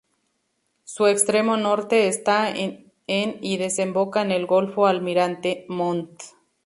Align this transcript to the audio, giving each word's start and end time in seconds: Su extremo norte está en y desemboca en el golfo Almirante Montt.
Su 0.83 1.05
extremo 1.05 1.57
norte 1.57 2.07
está 2.07 2.49
en 2.49 2.87
y 3.05 3.57
desemboca 3.57 4.23
en 4.23 4.31
el 4.31 4.47
golfo 4.47 4.87
Almirante 4.87 5.67
Montt. 5.69 6.23